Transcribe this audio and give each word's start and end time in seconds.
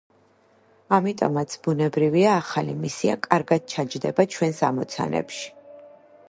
ამიტომაც, 0.97 1.53
ბუნებრივია 1.67 2.31
ახალი 2.37 2.73
მისია 2.85 3.19
კარგად 3.27 3.69
ჩაჯდება 3.75 4.27
ჩვენს 4.37 4.65
ამოცანებში. 4.71 5.47